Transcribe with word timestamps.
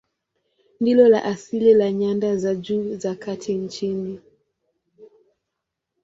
Ndilo 0.79 1.07
la 1.07 1.23
asili 1.23 1.73
la 1.73 1.91
nyanda 1.91 2.37
za 2.37 2.55
juu 2.55 2.95
za 2.97 3.15
kati 3.15 3.53
nchini. 3.55 4.19